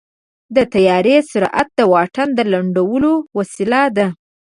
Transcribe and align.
د 0.55 0.57
طیارې 0.73 1.17
سرعت 1.31 1.67
د 1.77 1.79
واټن 1.91 2.29
د 2.35 2.39
لنډولو 2.51 3.11
وسیله 3.37 3.81
ده. 3.97 4.07